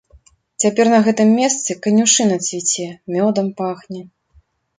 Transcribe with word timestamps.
Цяпер 0.61 0.89
на 0.93 0.99
гэтым 1.07 1.29
месцы 1.39 1.75
канюшына 1.87 2.39
цвіце, 2.47 2.87
мёдам 3.19 3.53
пахне. 3.61 4.01